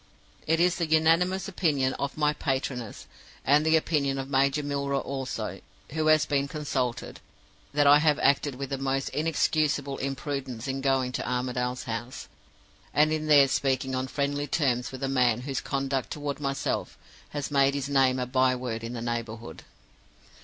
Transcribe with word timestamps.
"It 0.47 0.59
is 0.59 0.77
the 0.77 0.87
unanimous 0.87 1.47
opinion 1.47 1.93
of 1.99 2.17
my 2.17 2.33
'patronesses' 2.33 3.05
(and 3.45 3.63
the 3.63 3.75
opinion 3.75 4.17
of 4.17 4.31
Major 4.31 4.63
Milroy 4.63 4.97
also, 4.97 5.61
who 5.91 6.07
has 6.07 6.25
been 6.25 6.47
consulted) 6.47 7.19
that 7.71 7.85
I 7.85 7.99
have 7.99 8.17
acted 8.17 8.55
with 8.55 8.71
the 8.71 8.79
most 8.79 9.09
inexcusable 9.09 9.99
imprudence 9.99 10.67
in 10.67 10.81
going 10.81 11.11
to 11.11 11.29
Armadale's 11.29 11.83
house, 11.83 12.27
and 12.95 13.13
in 13.13 13.27
there 13.27 13.47
speaking 13.47 13.93
on 13.93 14.07
friendly 14.07 14.47
terms 14.47 14.91
with 14.91 15.03
a 15.03 15.07
man 15.07 15.41
whose 15.41 15.61
conduct 15.61 16.09
toward 16.09 16.39
myself 16.39 16.97
has 17.29 17.51
made 17.51 17.75
his 17.75 17.87
name 17.87 18.17
a 18.17 18.25
by 18.25 18.55
word 18.55 18.83
in 18.83 18.93
the 18.93 19.03
neighborhood. 19.03 19.61